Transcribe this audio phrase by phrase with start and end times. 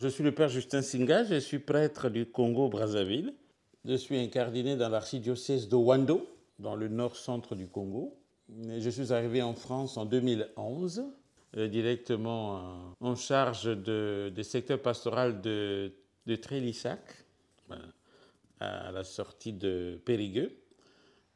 [0.00, 3.34] Je suis le père Justin Singa, je suis prêtre du Congo-Brazzaville.
[3.84, 6.24] Je suis incardiné dans l'archidiocèse de Wando,
[6.60, 8.16] dans le nord-centre du Congo.
[8.78, 11.02] Je suis arrivé en France en 2011,
[11.56, 12.60] euh, directement euh,
[13.00, 15.92] en charge de, des secteurs pastoral de,
[16.40, 17.00] Trélissac,
[18.60, 20.52] à la sortie de Périgueux,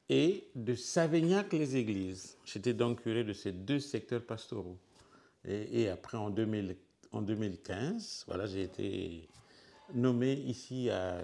[0.08, 2.38] et de Savignac-les-Églises.
[2.44, 4.79] J'étais donc curé de ces deux secteurs pastoraux.
[5.44, 6.76] Et, après, en, 2000,
[7.12, 9.29] en 2015, voilà, j'ai été
[9.94, 11.21] nommé ici à,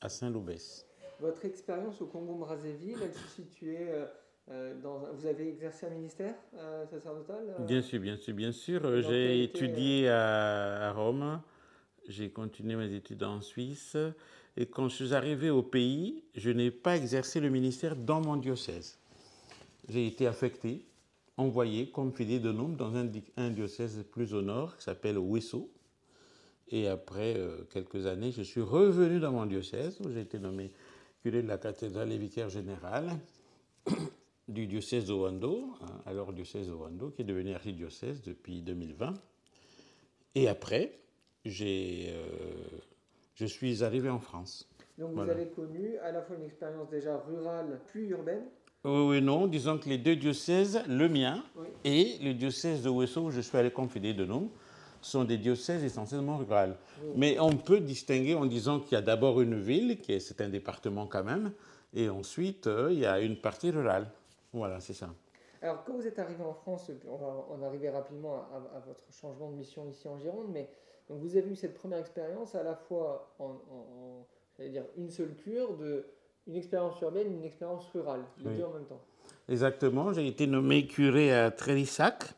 [0.00, 0.86] à Saint-Loubès.
[1.20, 4.06] Votre expérience au Congo-Brazzaville, elle se situait euh,
[4.50, 5.00] euh, dans.
[5.14, 9.02] Vous avez exercé un ministère euh, sacerdotal Bien sûr, bien sûr, bien sûr.
[9.02, 11.40] J'ai étudié à, à Rome,
[12.08, 13.96] j'ai continué mes études en Suisse.
[14.56, 18.36] Et quand je suis arrivé au pays, je n'ai pas exercé le ministère dans mon
[18.36, 18.98] diocèse.
[19.88, 20.84] J'ai été affecté,
[21.40, 25.70] envoyé comme fidèle de nombre dans un, un, diocèse plus au nord qui s'appelle Ouesso.
[26.68, 30.70] Et après euh, quelques années, je suis revenu dans mon diocèse où j'ai été nommé
[31.22, 33.08] curé de la cathédrale et vicaire général
[34.48, 39.14] du diocèse de Wando, hein, alors diocèse de Wando, qui est devenu archidiocèse depuis 2020.
[40.36, 41.00] Et après,
[41.44, 42.64] j'ai, euh,
[43.34, 44.68] je suis arrivé en France.
[44.98, 48.44] Donc vous avez connu à la fois une expérience déjà rurale puis urbaine
[48.84, 49.46] Oui, oui, non.
[49.46, 51.44] Disons que les deux diocèses, le mien
[51.84, 54.48] et le diocèse de Ouesso, où je suis allé conféder de nom,
[55.02, 56.76] sont des diocèses essentiellement rurales.
[57.14, 60.40] Mais on peut distinguer en disant qu'il y a d'abord une ville, qui est, c'est
[60.40, 61.52] un département quand même,
[61.94, 64.10] et ensuite euh, il y a une partie rurale.
[64.52, 65.10] Voilà, c'est ça.
[65.62, 69.04] Alors, quand vous êtes arrivé en France, on va en arriver rapidement à, à, votre
[69.12, 70.70] changement de mission ici en Gironde, mais
[71.08, 74.24] donc vous avez eu cette première expérience à la fois en, en,
[74.62, 76.06] en dire une seule cure, de,
[76.46, 78.56] une expérience urbaine, une expérience rurale, les oui.
[78.56, 79.00] deux en même temps.
[79.48, 82.34] Exactement, j'ai été nommé curé à Trélissac,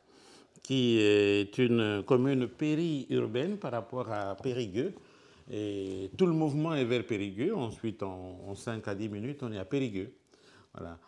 [0.63, 4.95] qui est une commune périurbaine par rapport à Périgueux.
[5.51, 7.55] Et tout le mouvement est vers Périgueux.
[7.55, 10.13] Ensuite, en, en 5 à 10 minutes, on est à Périgueux.
[10.73, 10.99] Voilà.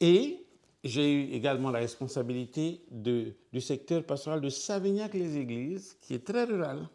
[0.00, 0.46] Et
[0.82, 6.88] j'ai eu également la responsabilité de, du secteur pastoral de Savignac-les-Églises, qui est très rural.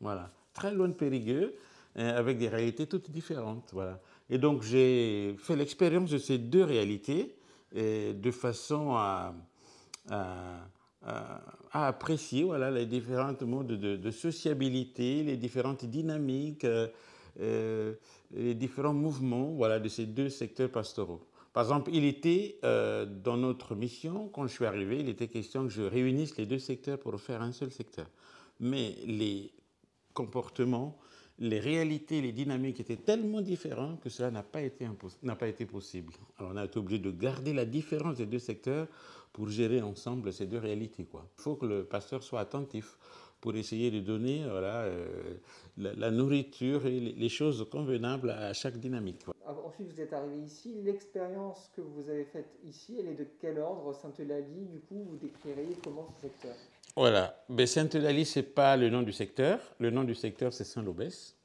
[0.00, 0.30] Voilà.
[0.52, 1.54] Très loin de Périgueux,
[1.96, 3.70] hein, avec des réalités toutes différentes.
[3.72, 4.00] Voilà.
[4.30, 7.34] Et donc, j'ai fait l'expérience de ces deux réalités
[7.74, 9.34] de façon à,
[11.72, 16.66] apprécier voilà, les différents modes de, sociabilité, les différentes dynamiques,
[17.40, 17.94] euh,
[18.32, 21.20] les différents mouvements voilà, de ces deux secteurs pastoraux.
[21.52, 25.64] Par exemple, il était euh, dans notre mission, quand je suis arrivé, il était question
[25.64, 28.06] que je réunisse les deux secteurs pour faire un seul secteur.
[28.60, 29.50] Mais les
[30.14, 30.96] comportements,
[31.40, 34.86] les réalités, les dynamiques étaient tellement différents que cela n'a pas, été
[35.38, 36.12] pas été possible.
[36.38, 38.86] Alors on a été obligé de garder la différence des deux secteurs
[39.32, 41.06] pour gérer ensemble ces deux réalités.
[41.10, 42.98] Il faut que le pasteur soit attentif
[43.40, 45.34] pour essayer de donner voilà, euh,
[45.78, 49.24] la, la, nourriture et les choses convenables à chaque dynamique.
[49.46, 50.74] Ensuite, vous êtes arrivé ici.
[50.84, 53.94] L'expérience que vous avez faite ici, elle est de quel ordre?
[53.94, 56.54] Sainte-Eulalie, du coup, vous décririez comment ce secteur?
[56.96, 57.44] Voilà.
[57.48, 59.58] Ben, Sainte-Eulalie, ce n'est pas le nom du secteur.
[59.78, 61.36] Le nom du secteur, c'est Saint-Lobès.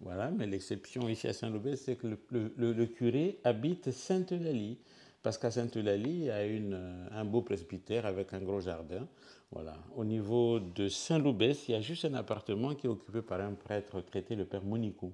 [0.00, 0.30] Voilà.
[0.30, 4.78] Mais l'exception ici à Saint-Lobès, c'est que le, le, le, curé habite Sainte-Eulalie
[5.22, 9.06] parce qu'à Sainte-Eulalie, il y a une, un beau presbytère avec un gros jardin.
[9.50, 9.76] Voilà.
[9.96, 13.54] Au niveau de Saint-Loubès, il y a juste un appartement qui est occupé par un
[13.54, 15.12] prêtre retraité, le père Monicou.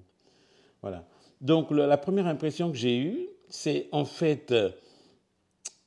[0.81, 1.07] Voilà.
[1.41, 4.53] Donc la première impression que j'ai eue, c'est en fait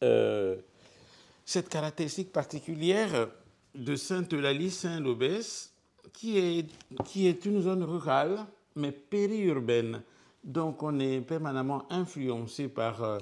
[0.02, 0.56] euh,
[1.44, 3.28] cette caractéristique particulière
[3.74, 5.72] de Sainte-Eulalie, Saint-Loubès,
[6.12, 6.66] qui est,
[7.04, 10.02] qui est une zone rurale, mais périurbaine.
[10.44, 13.18] Donc on est permanemment influencé par euh,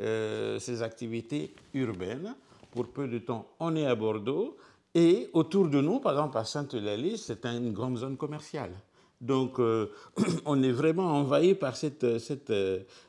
[0.00, 2.34] euh, ces activités urbaines.
[2.70, 4.56] Pour peu de temps, on est à Bordeaux.
[4.94, 8.72] Et autour de nous, par exemple à Sainte-Eulalie, c'est une grande zone commerciale.
[9.20, 9.90] Donc euh,
[10.46, 12.52] on est vraiment envahi par cette, cette,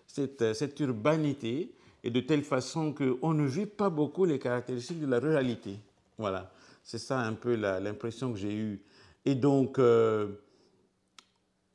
[0.07, 1.71] cette, urbanité
[2.03, 5.79] et de telle façon qu'on ne vit pas beaucoup les caractéristiques de la ruralité.
[6.17, 6.51] Voilà,
[6.83, 8.81] c'est ça un peu l'impression que j'ai eue.
[9.25, 9.79] Et donc,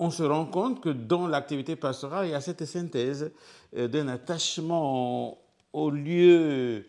[0.01, 3.31] on se rend compte que dans l'activité pastorale, il y a cette synthèse
[3.77, 5.39] euh, d'un attachement
[5.75, 6.87] au lieu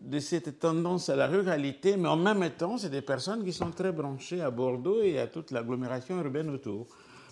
[0.00, 3.72] de cette tendance à la ruralité, mais en même temps, c'est des personnes qui sont
[3.72, 6.86] très branchées à Bordeaux et à toute l'agglomération urbaine autour.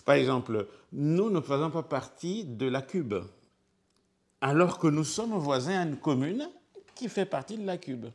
[0.05, 3.15] Par exemple, nous ne faisons pas partie de la Cube,
[4.41, 6.49] alors que nous sommes voisins à une commune
[6.93, 8.07] qui fait partie de la Cube.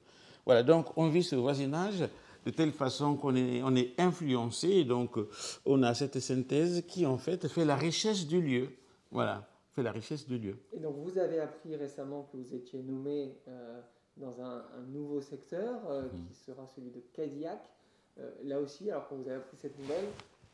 [0.45, 2.05] Voilà, donc on vit ce voisinage
[2.47, 5.19] de telle façon qu'on est, on est influencé, et donc
[5.67, 8.69] on a cette synthèse qui en fait fait la richesse du lieu.
[9.11, 10.57] Voilà, fait la richesse du lieu.
[10.73, 13.81] Et donc vous avez appris récemment que vous étiez nommé euh,
[14.17, 16.27] dans un, un, nouveau secteur euh, mmh.
[16.29, 17.69] qui sera celui de Cadillac.
[18.45, 20.07] là aussi, alors quand vous avez appris cette nouvelle,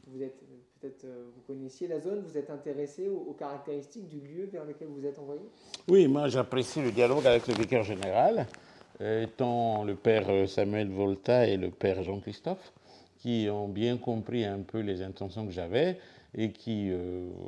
[0.07, 0.41] vous êtes
[0.81, 5.07] peut-être vous connaissiez la zone, vous êtes intéressé aux, caractéristiques du lieu vers lequel vous
[5.07, 5.43] êtes envoyé?
[5.89, 8.49] Oui, moi j'apprécie le dialogue avec le vicaire général,
[9.23, 12.73] étant le père Samuel Volta et le père Jean-Christophe,
[13.19, 15.99] qui ont bien compris un peu les intentions que j'avais
[16.37, 16.91] et qui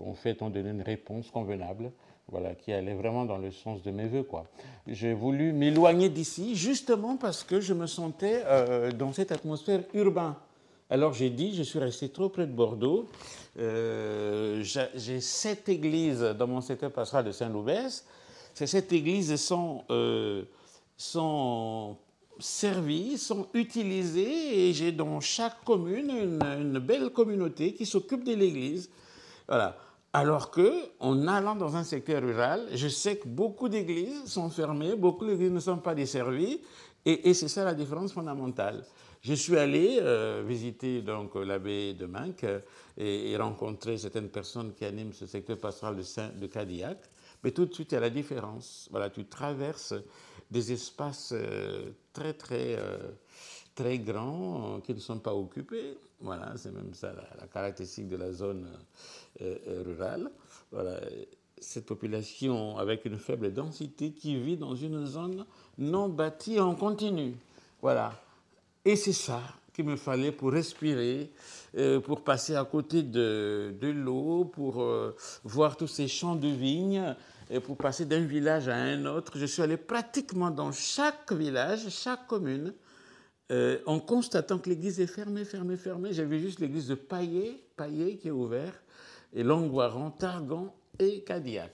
[0.04, 1.90] ont fait ont donné une réponse convenable
[2.28, 4.26] voilà, qui allait vraiment dans le sens de mes voeux.
[4.86, 10.34] J'ai voulu m'éloigner d'ici justement parce que je me sentais euh, dans cette atmosphère urbaine.
[10.90, 13.08] Alors j'ai dit, je suis resté trop près de Bordeaux.
[13.58, 14.62] Euh,
[14.94, 18.04] j'ai sept églises dans mon secteur pastoral de Saint-Loubès.
[18.54, 20.44] Ces sept églises sont, euh,
[20.96, 21.96] sont
[22.38, 28.90] servies, sont utilisées et j'ai dans chaque commune une, belle communauté qui s'occupe de l'église.
[29.48, 29.76] Voilà.
[30.12, 34.94] Alors que, en allant dans un secteur rural, je sais que beaucoup d'églises sont fermées,
[34.94, 36.60] beaucoup d'églises ne sont pas desservies,
[37.04, 38.84] et, c'est ça la différence fondamentale.
[39.20, 42.46] Je suis allé euh, visiter donc l'abbé de Minck
[42.96, 46.98] et, rencontrer certaines personnes qui animent ce secteur pastoral de Cadillac,
[47.42, 48.88] mais tout de suite il y a la différence.
[48.90, 49.94] Voilà, tu traverses
[50.54, 53.10] des espaces euh, très très euh,
[53.74, 55.98] très grands qui ne sont pas occupés.
[56.20, 58.66] Voilà, c'est même ça la, caractéristique de la zone
[59.42, 60.30] euh, euh, rurale.
[60.70, 61.00] Voilà,
[61.58, 65.44] cette population avec une faible densité qui vit dans une zone
[65.76, 67.34] non bâtie en continu.
[67.82, 68.12] Voilà.
[68.84, 69.42] Et c'est ça
[69.72, 71.32] qu'il me fallait pour respirer,
[71.76, 74.86] euh, pour passer à côté de, de l'eau, pour
[75.42, 77.16] voir tous ces champs de vignes,
[77.50, 79.38] et pour passer d'un village à un autre.
[79.38, 82.72] Je suis allé pratiquement dans chaque village, chaque commune,
[83.86, 86.12] en constatant que l'église est fermée, fermée, fermée.
[86.12, 88.84] J'avais juste l'église de Paillet, Paillet qui est ouverte
[89.34, 91.72] et Longuaran, Targan et Cadillac.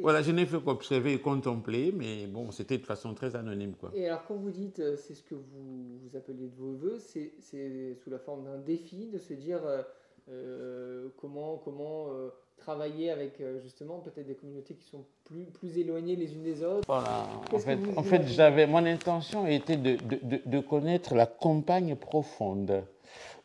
[0.00, 3.74] voilà, je n'ai fait qu'observer et contempler, mais bon, c'était de façon très anonyme.
[3.74, 3.90] Quoi.
[3.94, 6.98] Et alors, quand vous dites, euh, c'est ce que vous, vous appeliez de vos voeux,
[6.98, 9.82] c'est sous la forme d'un défi de se dire euh, euh,
[11.16, 12.06] comment, comment
[12.56, 16.84] travailler avec justement peut-être des communautés qui sont plus, plus éloignées les unes des autres?
[16.86, 21.96] Voilà, en fait, en fait j'avais, mon intention était de, de, de, connaître la campagne
[21.96, 22.84] profonde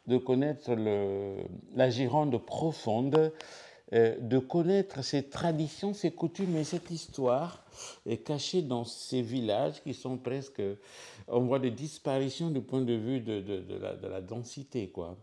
[0.07, 1.37] de connaître le,
[1.75, 3.31] la Gironde profonde,
[3.93, 7.63] euh, de connaître ses traditions, ses coutumes et cette histoire
[8.05, 10.61] est cachée dans ces villages qui sont presque
[11.27, 13.43] en voie de disparition du point de vue de,
[13.81, 14.89] la, de la, densité.
[14.89, 15.15] Quoi.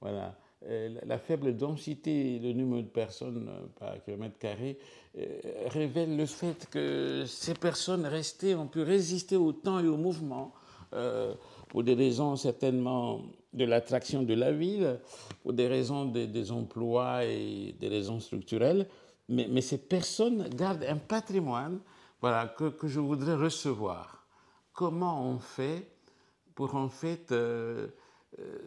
[0.00, 0.34] Voilà.
[0.66, 4.78] Euh, la faible densité, le nombre de personnes euh, par kilomètre carré,
[5.66, 10.52] révèle le fait que ces personnes restées ont pu résister au temps et au mouvement
[11.68, 13.22] pour des raisons certainement
[13.52, 15.00] de l'attraction de la ville,
[15.42, 18.86] pour des raisons des, emplois et des raisons structurelles.
[19.28, 21.80] Mais, ces personnes gardent un patrimoine
[22.20, 24.26] voilà, que, je voudrais recevoir.
[24.72, 25.90] Comment on fait
[26.54, 27.88] pour en fait euh, euh,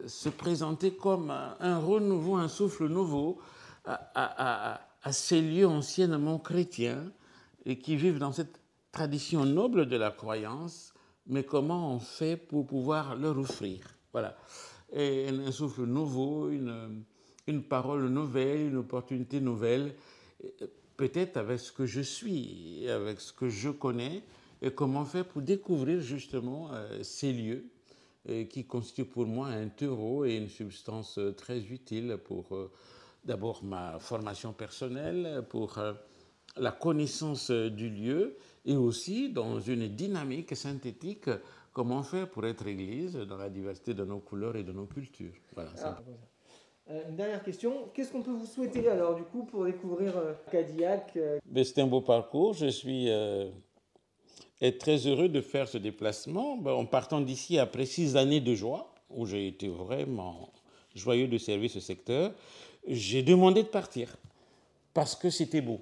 [0.06, 3.38] se présenter comme un, renouveau, un souffle nouveau
[3.84, 4.80] à,
[5.10, 7.10] ces lieux anciennement chrétiens
[7.64, 8.60] et qui vivent dans cette
[8.90, 10.92] tradition noble de la croyance,
[11.26, 13.78] mais comment on fait pour pouvoir leur offrir.
[14.12, 14.36] Voilà.
[14.94, 17.04] Un souffle nouveau, une,
[17.46, 19.94] une parole nouvelle, une opportunité nouvelle,
[20.96, 24.22] peut-être avec ce que je suis, avec ce que je connais,
[24.60, 27.64] et comment faire pour découvrir justement euh, ces lieux.
[27.64, 27.81] euh,
[28.50, 32.48] qui constituent pour moi un terreau et une substance euh, très utile pour
[33.24, 35.78] d'abord ma formation personnelle, pour
[36.56, 41.28] la connaissance du lieu et aussi dans une dynamique synthétique
[41.72, 45.32] Comment faire pour être Église dans la diversité de nos couleurs et de nos cultures
[45.54, 45.98] voilà, ah,
[46.90, 47.88] euh, Une dernière question.
[47.94, 51.38] Qu'est-ce qu'on peut vous souhaiter alors du coup pour découvrir euh, Cadillac euh?
[51.46, 52.52] ben, C'est un beau parcours.
[52.52, 53.08] Je suis
[54.78, 58.94] très heureux de faire ce déplacement ben, en partant d'ici après six années de joie
[59.10, 60.50] où j'ai été vraiment
[60.94, 62.32] joyeux de servir ce secteur.
[62.86, 64.16] J'ai demandé de partir
[64.94, 65.80] parce que c'était beau.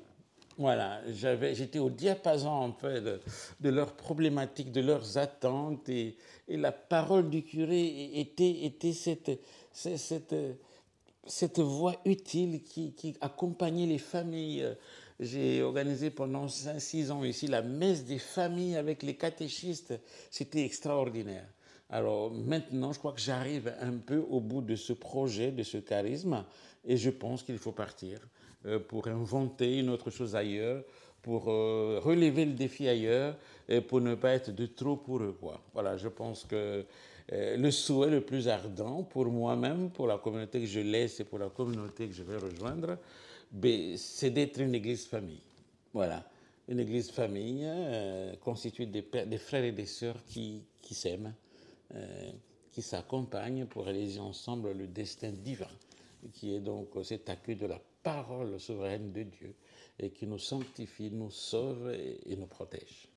[0.59, 6.17] Voilà, j'étais au diapason un peu de, leurs problématiques, de leurs attentes, et,
[6.49, 9.41] la parole du curé était, était cette,
[9.73, 10.35] cette,
[11.27, 14.67] cette voix utile qui, accompagnait les familles.
[15.21, 19.93] J'ai organisé pendant 5-6 ans ici la messe des familles avec les catéchistes.
[20.31, 21.47] C'était extraordinaire.
[21.91, 25.77] Alors maintenant, je crois que j'arrive un peu au bout de ce projet, de ce
[25.77, 26.45] charisme,
[26.87, 28.19] et je pense qu'il faut partir.
[28.65, 30.85] Euh, pour inventer une autre chose ailleurs,
[31.21, 33.37] pour euh, relever le défi ailleurs
[33.69, 35.37] et pour ne pas être de trop pour eux.
[35.75, 36.87] Voilà, je pense que
[37.33, 41.25] euh, le souhait le plus ardent pour moi-même, pour la communauté que je laisse et
[41.25, 42.97] pour la communauté que je vais rejoindre,
[43.97, 45.43] c'est d'être une église famille.
[45.93, 46.29] Voilà,
[46.69, 47.67] une église famille
[48.41, 51.35] constituée des, des, frères et des sœurs qui, s'aiment,
[51.91, 51.97] qui
[52.71, 55.67] qui s'accompagnent pour réaliser ensemble le destin divin,
[56.33, 59.55] qui est donc cet accueil de la parole souveraine de Dieu
[59.99, 63.09] et qui nous sanctifie, nous sauve et, nous protège.